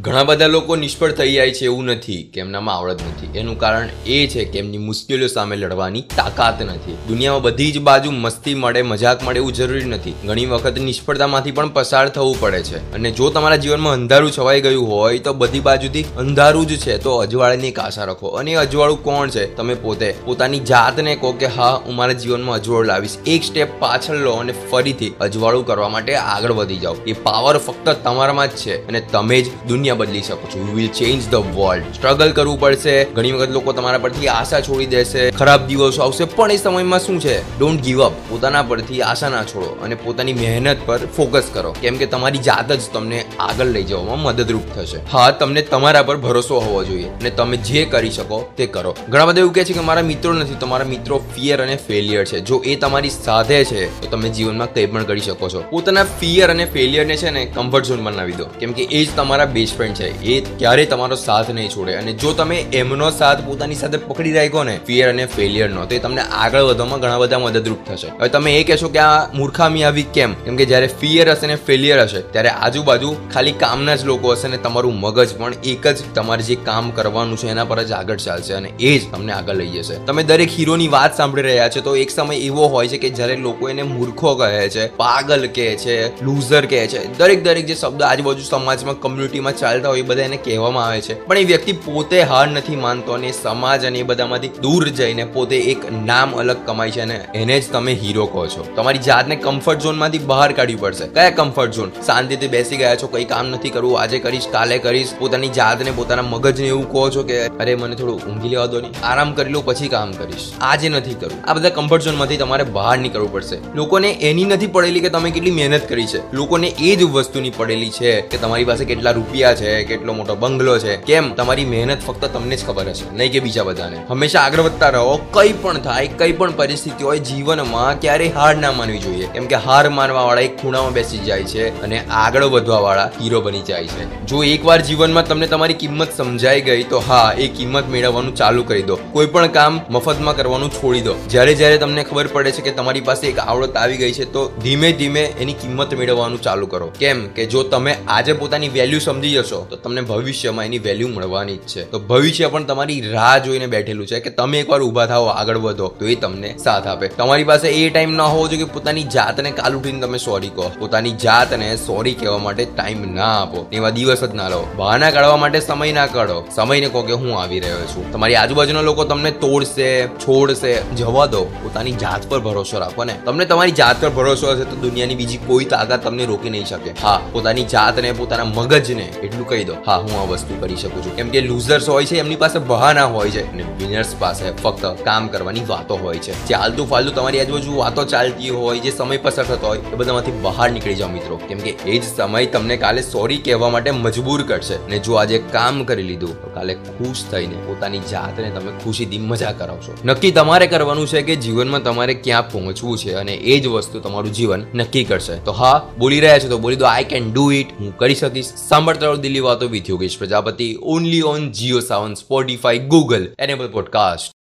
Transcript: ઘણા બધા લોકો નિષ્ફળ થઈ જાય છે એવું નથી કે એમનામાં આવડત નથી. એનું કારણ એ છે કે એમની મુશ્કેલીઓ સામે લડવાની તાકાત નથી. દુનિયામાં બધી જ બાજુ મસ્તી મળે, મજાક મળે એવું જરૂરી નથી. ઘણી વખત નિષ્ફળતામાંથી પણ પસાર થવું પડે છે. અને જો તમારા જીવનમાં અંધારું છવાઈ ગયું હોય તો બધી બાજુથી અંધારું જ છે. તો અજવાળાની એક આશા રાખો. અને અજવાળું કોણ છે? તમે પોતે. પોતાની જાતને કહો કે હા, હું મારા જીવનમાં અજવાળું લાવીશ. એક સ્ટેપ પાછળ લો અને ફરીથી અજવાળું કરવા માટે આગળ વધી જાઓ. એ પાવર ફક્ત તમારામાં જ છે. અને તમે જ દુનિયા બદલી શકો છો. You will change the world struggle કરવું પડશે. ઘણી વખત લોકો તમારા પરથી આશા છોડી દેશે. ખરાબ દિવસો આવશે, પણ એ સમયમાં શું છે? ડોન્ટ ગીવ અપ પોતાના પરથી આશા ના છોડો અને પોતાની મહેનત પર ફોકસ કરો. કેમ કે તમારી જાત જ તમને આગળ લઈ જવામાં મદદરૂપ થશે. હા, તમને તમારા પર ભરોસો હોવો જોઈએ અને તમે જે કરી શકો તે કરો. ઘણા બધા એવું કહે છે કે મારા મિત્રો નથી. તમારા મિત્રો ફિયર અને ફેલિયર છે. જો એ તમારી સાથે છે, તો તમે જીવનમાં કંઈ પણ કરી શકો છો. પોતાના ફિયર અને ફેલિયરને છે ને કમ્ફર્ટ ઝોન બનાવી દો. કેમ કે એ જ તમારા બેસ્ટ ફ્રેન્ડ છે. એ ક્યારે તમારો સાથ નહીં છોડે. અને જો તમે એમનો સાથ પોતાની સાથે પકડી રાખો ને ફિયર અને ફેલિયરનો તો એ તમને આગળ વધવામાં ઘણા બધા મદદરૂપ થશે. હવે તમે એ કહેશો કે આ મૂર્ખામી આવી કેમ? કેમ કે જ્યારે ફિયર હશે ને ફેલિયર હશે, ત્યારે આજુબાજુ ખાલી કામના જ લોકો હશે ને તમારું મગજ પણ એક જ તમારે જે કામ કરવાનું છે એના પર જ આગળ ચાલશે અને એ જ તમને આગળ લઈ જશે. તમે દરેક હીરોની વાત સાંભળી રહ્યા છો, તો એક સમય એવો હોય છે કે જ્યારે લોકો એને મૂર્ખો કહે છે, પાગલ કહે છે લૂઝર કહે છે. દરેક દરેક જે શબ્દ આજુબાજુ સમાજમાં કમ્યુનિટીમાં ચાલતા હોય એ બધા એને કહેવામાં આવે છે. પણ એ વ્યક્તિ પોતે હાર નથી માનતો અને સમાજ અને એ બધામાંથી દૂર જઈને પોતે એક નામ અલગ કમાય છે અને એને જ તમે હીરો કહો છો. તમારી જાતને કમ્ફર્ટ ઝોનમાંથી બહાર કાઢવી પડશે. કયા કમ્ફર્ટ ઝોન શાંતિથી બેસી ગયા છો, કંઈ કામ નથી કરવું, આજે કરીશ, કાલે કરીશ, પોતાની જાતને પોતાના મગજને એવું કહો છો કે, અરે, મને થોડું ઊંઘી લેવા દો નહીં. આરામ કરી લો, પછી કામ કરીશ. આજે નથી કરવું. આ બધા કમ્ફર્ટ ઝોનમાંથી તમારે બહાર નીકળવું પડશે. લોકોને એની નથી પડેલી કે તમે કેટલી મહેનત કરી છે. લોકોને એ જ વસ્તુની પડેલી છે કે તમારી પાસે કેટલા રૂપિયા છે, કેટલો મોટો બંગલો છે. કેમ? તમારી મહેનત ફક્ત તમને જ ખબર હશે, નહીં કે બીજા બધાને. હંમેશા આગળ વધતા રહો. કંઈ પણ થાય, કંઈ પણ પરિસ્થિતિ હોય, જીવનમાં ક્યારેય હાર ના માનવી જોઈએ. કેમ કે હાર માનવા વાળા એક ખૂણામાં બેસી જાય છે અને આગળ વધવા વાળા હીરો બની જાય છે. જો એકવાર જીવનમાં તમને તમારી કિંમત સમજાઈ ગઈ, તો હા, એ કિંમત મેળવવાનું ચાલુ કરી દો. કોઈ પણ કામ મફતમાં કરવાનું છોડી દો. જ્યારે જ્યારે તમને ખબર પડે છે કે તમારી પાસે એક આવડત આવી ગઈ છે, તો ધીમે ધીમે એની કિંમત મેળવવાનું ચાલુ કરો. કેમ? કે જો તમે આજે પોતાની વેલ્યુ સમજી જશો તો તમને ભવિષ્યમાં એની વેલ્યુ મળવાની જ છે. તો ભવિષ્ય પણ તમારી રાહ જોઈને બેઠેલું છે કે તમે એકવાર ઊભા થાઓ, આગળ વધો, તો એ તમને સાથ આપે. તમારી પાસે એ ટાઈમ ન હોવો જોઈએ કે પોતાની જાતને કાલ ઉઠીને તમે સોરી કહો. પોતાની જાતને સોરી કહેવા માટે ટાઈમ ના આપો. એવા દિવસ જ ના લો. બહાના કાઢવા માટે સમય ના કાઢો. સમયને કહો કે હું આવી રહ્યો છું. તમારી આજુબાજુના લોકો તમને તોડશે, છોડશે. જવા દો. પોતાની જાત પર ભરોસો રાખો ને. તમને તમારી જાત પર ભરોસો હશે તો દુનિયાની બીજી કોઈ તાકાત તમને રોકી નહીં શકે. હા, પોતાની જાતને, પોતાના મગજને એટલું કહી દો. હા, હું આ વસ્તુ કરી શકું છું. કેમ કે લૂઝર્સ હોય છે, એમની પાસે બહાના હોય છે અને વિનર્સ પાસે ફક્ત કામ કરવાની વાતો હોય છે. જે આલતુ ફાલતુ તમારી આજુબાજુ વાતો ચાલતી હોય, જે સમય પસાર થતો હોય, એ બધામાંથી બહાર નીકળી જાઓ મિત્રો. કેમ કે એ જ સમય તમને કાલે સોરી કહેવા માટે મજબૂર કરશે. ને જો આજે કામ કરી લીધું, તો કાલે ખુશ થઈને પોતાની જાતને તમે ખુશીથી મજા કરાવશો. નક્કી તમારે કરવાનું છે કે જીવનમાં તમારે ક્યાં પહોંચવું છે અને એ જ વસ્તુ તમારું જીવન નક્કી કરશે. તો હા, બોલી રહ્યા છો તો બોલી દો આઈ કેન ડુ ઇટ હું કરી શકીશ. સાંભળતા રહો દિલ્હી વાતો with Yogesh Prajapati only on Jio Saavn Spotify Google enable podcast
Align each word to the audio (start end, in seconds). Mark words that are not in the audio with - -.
ઘણા 0.00 0.24
બધા 0.24 0.46
લોકો 0.46 0.76
નિષ્ફળ 0.76 1.12
થઈ 1.12 1.32
જાય 1.32 1.50
છે 1.50 1.64
એવું 1.64 1.84
નથી 1.84 2.22
કે 2.22 2.40
એમનામાં 2.40 2.74
આવડત 2.74 3.00
નથી. 3.02 3.38
એનું 3.38 3.58
કારણ 3.58 3.88
એ 4.06 4.26
છે 4.26 4.44
કે 4.44 4.58
એમની 4.58 4.78
મુશ્કેલીઓ 4.78 5.26
સામે 5.26 5.56
લડવાની 5.56 6.00
તાકાત 6.00 6.62
નથી. 6.62 6.96
દુનિયામાં 7.08 7.42
બધી 7.42 7.72
જ 7.72 7.78
બાજુ 7.78 8.10
મસ્તી 8.10 8.54
મળે, 8.54 8.82
મજાક 8.82 9.22
મળે 9.22 9.36
એવું 9.36 9.52
જરૂરી 9.52 9.84
નથી. 9.84 10.14
ઘણી 10.24 10.46
વખત 10.46 10.78
નિષ્ફળતામાંથી 10.78 11.50
પણ 11.50 11.68
પસાર 11.68 12.08
થવું 12.08 12.40
પડે 12.40 12.62
છે. 12.62 12.92
અને 12.92 13.10
જો 13.10 13.30
તમારા 13.30 13.56
જીવનમાં 13.56 13.92
અંધારું 13.92 14.32
છવાઈ 14.38 14.60
ગયું 14.60 14.88
હોય 14.88 15.18
તો 15.18 15.32
બધી 15.32 15.60
બાજુથી 15.60 16.02
અંધારું 16.02 16.66
જ 16.66 16.76
છે. 16.76 16.98
તો 16.98 17.16
અજવાળાની 17.16 17.68
એક 17.68 17.78
આશા 17.78 18.04
રાખો. 18.04 18.28
અને 18.28 18.54
અજવાળું 18.54 19.04
કોણ 19.04 19.28
છે? 19.28 19.56
તમે 19.56 19.74
પોતે. 19.74 20.14
પોતાની 20.24 20.58
જાતને 20.58 21.16
કહો 21.16 21.32
કે 21.32 21.46
હા, 21.46 21.82
હું 21.86 21.94
મારા 21.94 22.12
જીવનમાં 22.12 22.54
અજવાળું 22.54 22.86
લાવીશ. 22.86 23.16
એક 23.26 23.44
સ્ટેપ 23.44 23.68
પાછળ 23.78 24.16
લો 24.16 24.32
અને 24.32 24.54
ફરીથી 24.70 25.14
અજવાળું 25.20 25.66
કરવા 25.66 25.88
માટે 25.88 26.16
આગળ 26.16 26.52
વધી 26.52 26.76
જાઓ. 26.76 26.96
એ 27.06 27.12
પાવર 27.12 27.58
ફક્ત 27.58 27.88
તમારામાં 27.88 28.48
જ 28.48 28.50
છે. 28.50 28.88
અને 28.88 29.00
તમે 29.00 29.40
જ 29.40 29.46
દુનિયા 29.68 29.85
બદલી 29.94 30.22
શકો 30.22 30.48
છો. 30.54 30.58
You 30.58 30.74
will 30.74 30.88
change 30.88 31.28
the 31.30 31.34
world 31.34 31.84
struggle 31.94 32.32
કરવું 32.32 32.60
પડશે. 32.60 33.04
ઘણી 33.04 33.32
વખત 33.32 33.50
લોકો 33.50 33.72
તમારા 33.72 33.98
પરથી 33.98 34.28
આશા 34.28 34.60
છોડી 34.60 34.86
દેશે. 34.86 35.30
ખરાબ 35.30 35.66
દિવસો 35.66 36.02
આવશે, 36.02 36.24
પણ 36.24 36.50
એ 36.50 36.56
સમયમાં 36.56 37.00
શું 37.00 37.20
છે? 37.20 37.58
ડોન્ટ 37.58 37.82
ગીવ 37.82 38.04
અપ 38.04 38.12
પોતાના 38.12 38.62
પરથી 38.62 39.02
આશા 39.02 39.28
ના 39.28 39.42
છોડો 39.42 39.76
અને 39.82 39.94
પોતાની 39.94 40.32
મહેનત 40.32 40.76
પર 40.86 40.98
ફોકસ 40.98 41.42
કરો. 41.52 41.74
કેમ 41.82 41.96
કે 41.96 42.06
તમારી 42.06 42.38
જાત 42.38 42.72
જ 42.72 42.80
તમને 42.92 43.24
આગળ 43.40 43.66
લઈ 43.66 43.82
જવામાં 43.82 44.22
મદદરૂપ 44.22 44.62
થશે. 44.76 44.96
હા, 45.12 45.30
તમને 45.30 45.62
તમારા 45.62 46.02
પર 46.02 46.16
ભરોસો 46.16 46.60
હોવો 46.60 46.84
જોઈએ 46.84 47.04
અને 47.04 47.30
તમે 47.30 47.56
જે 47.56 47.84
કરી 47.84 48.10
શકો 48.10 48.48
તે 48.56 48.66
કરો. 48.66 48.96
ઘણા 49.08 49.24
બધા 49.24 49.40
એવું 49.40 49.54
કહે 49.54 49.64
છે 49.64 49.72
કે 49.72 49.80
મારા 49.80 50.02
મિત્રો 50.02 50.32
નથી. 50.32 50.54
તમારા 50.54 50.84
મિત્રો 50.84 51.18
ફિયર 51.34 51.62
અને 51.62 51.76
ફેલિયર 51.76 52.24
છે. 52.24 52.40
જો 52.40 52.62
એ 52.64 52.76
તમારી 52.76 53.10
સાથે 53.10 53.64
છે, 53.64 54.00
તો 54.00 54.08
તમે 54.08 54.28
જીવનમાં 54.28 54.74
કંઈ 54.74 54.86
પણ 54.86 55.04
કરી 55.04 55.20
શકો 55.20 55.48
છો. 55.48 55.64
પોતાના 55.70 56.04
ફિયર 56.04 56.50
અને 56.50 56.64
ફેલિયરને 56.64 57.16
છે 57.16 57.30
ને 57.30 57.44
કમ્ફર્ટ 57.44 57.84
ઝોન 57.84 58.04
બનાવી 58.04 58.32
દો. 58.32 58.44
કેમ 58.44 58.72
કે 58.72 58.82
એ 58.82 59.04
જ 59.04 59.08
તમારા 59.16 59.44
બેસ્ટ 59.66 59.76
ફ્રેન્ડ 59.76 59.96
છે. 59.96 60.08
એ 60.24 60.40
ક્યારે 60.58 60.84
તમારો 60.86 61.16
સાથ 61.16 61.50
નહીં 61.50 61.70
છોડે. 61.70 61.92
અને 61.94 62.12
જો 62.14 62.32
તમે 62.32 62.58
એમનો 62.72 63.10
સાથ 63.10 63.42
પોતાની 63.46 63.74
સાથે 63.74 63.98
પકડી 63.98 64.32
રાખો 64.32 64.64
ને 64.64 64.76
ફિયર 64.86 65.08
અને 65.08 65.24
ફેલિયરનો 65.36 65.86
તો 65.86 65.94
એ 65.94 65.98
તમને 65.98 66.24
આગળ 66.36 66.62
વધવામાં 66.62 67.00
ઘણા 67.00 67.18
બધા 67.18 67.38
મદદરૂપ 67.38 67.82
થશે. 67.88 68.08
હવે 68.10 68.28
તમે 68.28 68.54
એ 68.56 68.64
કહેશો 68.64 68.88
કે 68.88 68.98
આ 68.98 69.26
મૂર્ખામી 69.34 69.84
આવી 69.84 70.06
કેમ? 70.14 70.34
કેમ 70.44 70.56
કે 70.56 70.66
જ્યારે 70.66 70.90
ફિયર 71.00 71.30
હશે 71.30 71.46
ને 71.46 71.56
ફેલિયર 71.66 72.00
હશે, 72.02 72.22
ત્યારે 72.32 72.52
આજુબાજુ 72.58 73.14
ખાલી 73.34 73.56
કામના 73.64 73.96
જ 73.96 74.04
લોકો 74.04 74.32
હશે 74.32 74.48
ને 74.48 74.62
તમારું 74.66 75.00
મગજ 75.00 75.36
પણ 75.38 75.58
એક 75.64 75.86
જ 75.88 76.06
તમારે 76.14 76.42
જે 76.42 76.58
કામ 76.68 76.90
કરવાનું 76.90 77.36
છે 77.36 77.50
એના 77.50 77.64
પર 77.64 77.82
જ 77.82 77.92
આગળ 77.92 78.22
ચાલશે 78.26 78.54
અને 78.54 78.72
એ 78.80 78.98
જ 78.98 79.12
તમને 79.12 79.32
આગળ 79.32 79.54
લઈ 79.54 79.72
જશે. 79.76 80.00
તમે 80.06 80.22
દરેક 80.22 80.50
હીરોની 80.58 80.88
વાત 80.88 81.16
સાંભળી 81.16 81.42
રહ્યા 81.42 81.68
છો, 81.68 81.80
તો 81.80 81.96
એક 81.96 82.10
સમય 82.10 82.40
એવો 82.40 82.68
હોય 82.68 82.88
છે 82.88 82.98
કે 82.98 83.10
જ્યારે 83.10 83.36
લોકો 83.46 83.70
એને 83.70 83.82
મૂર્ખો 83.92 84.34
કહે 84.34 84.68
છે, 84.68 84.86
પાગલ 84.96 85.48
કહે 85.54 85.68
છે 85.76 85.96
લૂઝર 86.24 86.64
કહે 86.66 86.82
છે. 86.86 87.04
દરેક 87.18 87.44
દરેક 87.44 87.66
જે 87.66 87.74
શબ્દ 87.74 88.02
આજુબાજુ 88.02 88.42
સમાજમાં 88.42 89.00
કમ્યુનિટીમાં 89.00 89.55
ચાલતા 89.56 89.88
હોય 89.88 89.98
એ 89.98 90.02
બધા 90.02 90.22
એને 90.22 90.36
કહેવામાં 90.36 90.86
આવે 90.86 91.00
છે. 91.00 91.26
પણ 91.26 91.38
એ 91.38 91.44
વ્યક્તિ 91.44 91.72
પોતે 91.72 92.22
હાર 92.22 92.48
નથી 92.48 92.76
માનતો 92.76 93.12
અને 93.12 93.32
સમાજ 93.32 93.84
અને 93.84 93.98
એ 93.98 94.02
બધામાંથી 94.02 94.48
દૂર 94.48 94.88
જઈને 94.88 95.24
પોતે 95.24 95.56
એક 95.56 95.92
નામ 95.92 96.38
અલગ 96.38 96.56
કમાય 96.66 96.90
છે 96.90 97.00
અને 97.00 97.24
એને 97.34 97.60
જ 97.60 97.72
તમે 97.72 97.92
હીરો 97.92 98.26
કહો 98.26 98.46
છો. 98.46 98.66
તમારી 98.76 98.98
જાતને 98.98 99.36
કમ્ફર્ટ 99.36 99.80
ઝોનમાંથી 99.80 100.18
બહાર 100.18 100.52
કાઢવી 100.52 100.74
પડશે. 100.74 101.06
કયા 101.06 101.30
કમ્ફર્ટ 101.30 101.72
ઝોન 101.72 101.90
શાંતિથી 102.06 102.48
બેસી 102.48 102.76
ગયા 102.76 102.96
છો, 102.96 103.06
કંઈ 103.06 103.24
કામ 103.24 103.46
નથી 103.46 103.70
કરવું, 103.70 104.00
આજે 104.00 104.18
કરીશ, 104.18 104.48
કાલે 104.52 104.78
કરીશ, 104.78 105.12
પોતાની 105.18 105.48
જાતને 105.48 105.90
પોતાના 105.90 106.22
મગજને 106.22 106.66
એવું 106.66 106.92
કહો 106.92 107.10
છો 107.10 107.22
કે, 107.22 107.46
અરે, 107.46 107.74
મને 107.74 107.96
થોડું 107.96 108.20
ઊંઘી 108.26 108.48
લેવા 108.48 108.66
દો 108.66 108.80
નહીં. 108.80 109.06
આરામ 109.06 109.32
કરી 109.32 109.52
લો, 109.52 109.60
પછી 109.60 109.88
કામ 109.88 110.12
કરીશ. 110.12 110.52
આજે 110.60 110.88
નથી 110.88 111.14
કરવું. 111.14 111.50
આ 111.50 111.54
બધા 111.54 111.68
કમ્ફર્ટ 111.68 112.02
ઝોનમાંથી 112.02 112.36
તમારે 112.36 112.64
બહાર 112.64 112.98
નીકળવું 112.98 113.32
પડશે. 113.32 113.58
લોકોને 113.74 114.10
એની 114.10 114.44
નથી 114.44 114.66
પડેલી 114.66 115.00
કે 115.00 115.08
તમે 115.08 115.30
કેટલી 115.30 115.50
મહેનત 115.50 115.88
કરી 115.88 116.06
છે. 116.06 116.32
લોકોને 116.32 116.66
એ 116.66 116.96
જ 116.96 117.02
વસ્તુની 117.02 117.50
પડેલી 117.50 117.90
છે 117.90 118.20
કે 118.20 118.38
તમારી 118.38 118.64
પાસે 118.64 118.84
કેટલા 118.84 119.10
રૂપિયા 119.10 119.45
છે, 119.54 119.84
કેટલો 119.84 120.12
મોટો 120.12 120.34
બંગલો 120.34 120.78
છે. 120.78 120.96
કેમ? 120.96 121.34
તમારી 121.34 121.64
મહેનત 121.64 122.00
ફક્ત 122.06 122.24
તમને 122.24 122.56
જ 122.56 122.66
ખબર 122.66 122.88
હશે, 122.88 123.16
નહીં 123.16 123.32
કે 123.32 123.40
બીજા 123.40 123.62
બધાને. 123.62 123.96
હંમેશા 124.08 124.40
આગળ 124.40 124.60
વધતા 124.60 124.88
રહો. 124.88 125.16
કંઈ 125.30 125.52
પણ 125.52 125.78
થાય, 125.78 126.06
કંઈ 126.06 126.32
પણ 126.32 126.50
પરિસ્થિતિ 126.50 127.04
હોય, 127.04 127.18
જીવનમાં 127.18 128.00
ક્યારેય 128.00 128.28
હાર 128.28 128.56
ના 128.56 128.72
માનવી 128.72 128.98
જોઈએ. 128.98 129.26
કેમ 129.26 129.46
કે 129.46 129.54
હાર 129.54 129.88
માનવા 129.88 130.22
વાળા 130.22 130.40
એક 130.40 130.62
ખૂણામાં 130.62 130.92
બેસી 130.92 131.18
જાય 131.18 131.42
છે 131.42 131.82
અને 131.82 132.04
આગળ 132.10 132.44
વધવા 132.44 132.78
વાળા 132.78 133.10
હીરો 133.20 133.40
બની 133.40 133.62
જાય 133.62 133.86
છે. 133.86 134.26
જો 134.26 134.44
એકવાર 134.44 134.80
જીવનમાં 134.80 135.28
તમને 135.28 135.46
તમારી 135.46 135.74
કિંમત 135.74 136.16
સમજાઈ 136.16 136.60
ગઈ, 136.60 136.82
તો 136.82 136.98
હા, 136.98 137.32
એ 137.38 137.48
કિંમત 137.48 137.88
મેળવવાનું 137.88 138.34
ચાલુ 138.34 138.62
કરી 138.62 138.82
દો. 138.82 138.98
કોઈ 139.12 139.26
પણ 139.26 139.46
કામ 139.46 139.80
મફતમાં 139.90 140.36
કરવાનું 140.36 140.70
છોડી 140.70 141.00
દો. 141.00 141.14
જ્યારે 141.28 141.54
જ્યારે 141.54 141.78
તમને 141.78 142.02
ખબર 142.02 142.26
પડે 142.26 142.52
છે 142.52 142.62
કે 142.62 142.70
તમારી 142.70 143.00
પાસે 143.00 143.26
એક 143.26 143.38
આવડત 143.38 143.76
આવી 143.76 143.96
ગઈ 143.96 144.12
છે, 144.12 144.24
તો 144.24 144.50
ધીમે 144.62 144.92
ધીમે 144.92 145.20
એની 145.20 145.52
કિંમત 145.52 145.94
મેળવવાનું 145.94 146.42
ચાલુ 146.42 146.66
કરો. 146.66 146.92
કેમ? 146.98 147.28
કે 147.28 147.46
જો 147.46 147.62
તમે 147.62 147.96
આજે 148.08 148.32
પોતાની 148.32 148.68
વેલ્યુ 148.68 148.98
સમજી 148.98 149.35
જશો 149.36 149.66
તો 149.70 149.76
તમને 149.76 150.00
ભવિષ્યમાં 150.00 150.64
એની 150.64 150.78
વેલ્યુ 150.78 151.08
મળવાની 151.08 151.56
જ 151.56 151.66
છે. 151.74 151.90
તો 151.90 151.98
ભવિષ્ય 151.98 152.48
પણ 152.48 152.64
તમારી 152.64 153.00
રાહ 153.00 153.38
જોઈને 153.38 153.66
બેઠેલું 153.66 154.06
છે 154.06 154.20
કે 154.20 154.30
તમે 154.30 154.60
એકવાર 154.60 154.82
ઊભા 154.82 155.06
થાઓ, 155.06 155.26
આગળ 155.26 155.58
વધો, 155.58 155.88
તો 155.88 156.06
એ 156.06 156.14
તમને 156.14 156.54
સાથ 156.64 156.86
આપે. 156.86 157.08
તમારી 157.08 157.44
પાસે 157.44 157.68
એ 157.68 157.90
ટાઈમ 157.90 158.12
ન 158.12 158.20
હોવો 158.20 158.48
જોઈએ 158.48 158.64
કે 158.64 158.72
પોતાની 158.72 159.02
જાતને 159.02 159.50
કાલ 159.50 159.74
ઉઠીને 159.76 160.00
તમે 160.00 160.18
સોરી 160.18 160.48
કહો. 160.48 160.70
પોતાની 160.78 161.12
જાતને 161.12 161.76
સોરી 161.76 162.14
કહેવા 162.14 162.38
માટે 162.38 162.64
ટાઈમ 162.64 163.14
ના 163.14 163.42
આપો. 163.42 163.66
એવા 163.72 163.90
દિવસ 163.90 164.24
જ 164.24 164.34
ના 164.34 164.48
લો. 164.48 164.66
બહાના 164.76 165.10
કાઢવા 165.10 165.36
માટે 165.36 165.60
સમય 165.60 165.92
ના 165.92 166.06
કાઢો. 166.06 166.44
સમયને 166.54 166.88
કહો 166.88 167.02
કે 167.02 167.12
હું 167.12 167.40
આવી 167.40 167.60
રહ્યો 167.60 167.78
છું. 167.78 168.12
તમારી 168.12 168.34
આજુબાજુના 168.34 168.80
લોકો 168.80 169.04
તમને 169.04 169.30
તોડશે, 169.30 170.06
છોડશે. 170.06 170.74
જવા 170.96 171.26
દો. 171.26 171.44
પોતાની 171.44 171.92
જાત 171.92 172.30
પર 172.30 172.40
ભરોસો 172.40 172.78
રાખો 172.78 173.04
ને. 173.04 173.14
તમને 173.24 173.44
તમારી 173.44 173.70
જાત 173.72 174.02
પર 174.02 174.10
ભરોસો 174.10 174.50
હશે 174.50 174.64
તો 174.64 174.76
દુનિયાની 174.76 175.14
બીજી 175.14 175.36
કોઈ 175.36 175.64
તાકાત 175.64 176.04
તમને 176.04 176.24
રોકી 176.24 176.50
નહીં 176.50 176.64
શકે. 176.64 176.90
હા, 177.02 177.20
પોતાની 177.32 177.64
જાતને, 177.64 178.12
પોતાના 178.12 178.44
મગજને 178.44 179.12
એટલું 179.26 179.48
કહી 179.48 179.64
દો. 179.64 179.74
હા, 179.86 179.96
હું 179.96 180.20
આ 180.20 180.24
વસ્તુ 180.24 180.60
કરી 180.60 180.76
શકું 180.76 181.04
છું. 181.04 181.16
કેમ 181.16 181.28
કે 181.28 181.40
લૂઝર્સ 181.40 181.88
હોય 181.88 182.04
છે, 182.04 182.18
એમની 182.18 182.36
પાસે 182.36 182.58
બહાના 182.58 183.04
હોય 183.04 183.30
છે 183.30 183.52
અને 183.52 183.62
વિનર્સ 183.62 184.14
પાસે 184.18 184.50
ફક્ત 184.50 184.86
કામ 184.86 185.28
કરવાની 185.28 185.60
વાતો 185.66 185.96
હોય 185.96 186.18
છે. 186.18 186.46
જે 186.46 186.54
આલતુ 186.54 186.84
ફાલતુ 186.84 187.12
તમારી 187.12 187.40
આજુબાજુ 187.40 187.76
વાતો 187.76 188.04
ચાલતી 188.04 188.50
હોય, 188.50 188.78
જે 188.78 188.90
સમય 188.90 189.16
પસાર 189.16 189.44
થતો 189.44 189.66
હોય, 189.66 189.78
એ 189.78 189.96
બધામાંથી 189.96 190.32
બહાર 190.42 190.70
નીકળી 190.70 190.94
જાઓ 190.94 191.08
મિત્રો. 191.08 191.36
કેમ 191.48 191.58
કે 191.58 191.70
એ 191.70 191.98
જ 191.98 192.02
સમય 192.16 192.46
તમને 192.46 192.76
કાલે 192.76 193.02
સોરી 193.02 193.38
કહેવા 193.38 193.68
માટે 193.68 193.90
મજબૂર 193.90 194.42
કરશે. 194.42 194.74
ને 194.88 194.98
જો 194.98 195.14
આજે 195.14 195.38
કામ 195.38 195.84
કરી 195.84 196.02
લીધું, 196.02 196.42
તો 196.42 196.50
કાલે 196.54 196.74
ખુશ 196.74 197.24
થઈને 197.30 197.54
પોતાની 197.54 197.98
જાતને 197.98 198.50
તમે 198.50 198.72
ખુશીથી 198.84 199.18
મજા 199.18 199.52
કરાવશો. 199.52 199.94
નક્કી 200.04 200.30
તમારે 200.30 200.66
કરવાનું 200.66 201.06
છે 201.06 201.22
કે 201.22 201.36
જીવનમાં 201.36 201.82
તમારે 201.82 202.14
ક્યાં 202.14 202.50
પહોંચવું 202.50 202.98
છે 202.98 203.12
અને 203.12 203.34
એ 203.34 203.60
જ 203.60 203.66
વસ્તુ 203.66 204.00
તમારું 204.00 204.32
જીવન 204.32 204.66
નક્કી 204.74 205.04
કરશે. 205.04 205.36
તો 205.36 205.52
હા, 205.52 205.86
બોલી 205.98 206.20
રહ્યા 206.20 206.38
છો 206.38 206.48
તો 206.48 206.58
બોલી 206.58 206.76
દો 206.76 206.84
આઈ 206.84 207.04
કેન 207.04 207.32
ડુ 207.32 207.52
ઇટ 207.52 207.66
હું 207.80 207.96
કરી 207.96 208.14
શકીશ. 208.14 208.52
સાંભળતા 208.68 209.06
રહો 209.16 209.22
દિલ્હી 209.22 209.40
વાતો 209.40 209.68
with 209.68 209.90
Yogesh 209.90 210.16
Prajapati 210.18 210.68
only 210.94 211.26
on 211.26 211.50
Jio 211.52 211.80
Saavn 211.80 212.14
Spotify 212.14 212.86
Google 212.86 213.28
enable 213.38 213.68
podcast 213.68 214.32